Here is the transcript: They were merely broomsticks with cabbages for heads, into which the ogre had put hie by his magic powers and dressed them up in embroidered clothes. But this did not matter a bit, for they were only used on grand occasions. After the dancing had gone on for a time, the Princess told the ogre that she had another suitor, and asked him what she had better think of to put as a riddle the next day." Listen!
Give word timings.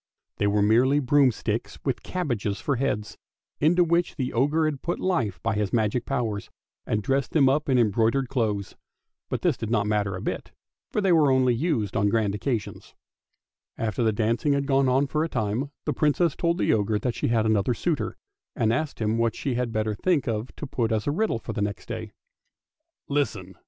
They 0.37 0.47
were 0.47 0.63
merely 0.63 0.99
broomsticks 0.99 1.77
with 1.85 2.01
cabbages 2.01 2.59
for 2.59 2.77
heads, 2.77 3.19
into 3.59 3.83
which 3.83 4.15
the 4.15 4.33
ogre 4.33 4.65
had 4.65 4.81
put 4.81 4.99
hie 4.99 5.29
by 5.43 5.53
his 5.53 5.71
magic 5.71 6.07
powers 6.07 6.49
and 6.87 7.03
dressed 7.03 7.33
them 7.33 7.47
up 7.47 7.69
in 7.69 7.77
embroidered 7.77 8.27
clothes. 8.27 8.75
But 9.29 9.43
this 9.43 9.57
did 9.57 9.69
not 9.69 9.85
matter 9.85 10.15
a 10.15 10.21
bit, 10.23 10.51
for 10.89 11.01
they 11.01 11.11
were 11.11 11.29
only 11.31 11.53
used 11.53 11.95
on 11.95 12.09
grand 12.09 12.33
occasions. 12.33 12.95
After 13.77 14.01
the 14.01 14.11
dancing 14.11 14.53
had 14.53 14.65
gone 14.65 14.89
on 14.89 15.05
for 15.05 15.23
a 15.23 15.29
time, 15.29 15.69
the 15.85 15.93
Princess 15.93 16.35
told 16.35 16.57
the 16.57 16.73
ogre 16.73 16.97
that 16.97 17.13
she 17.13 17.27
had 17.27 17.45
another 17.45 17.75
suitor, 17.75 18.17
and 18.55 18.73
asked 18.73 18.97
him 18.97 19.19
what 19.19 19.35
she 19.35 19.53
had 19.53 19.71
better 19.71 19.93
think 19.93 20.27
of 20.27 20.51
to 20.55 20.65
put 20.65 20.91
as 20.91 21.05
a 21.05 21.11
riddle 21.11 21.37
the 21.37 21.61
next 21.61 21.85
day." 21.85 22.11
Listen! 23.07 23.55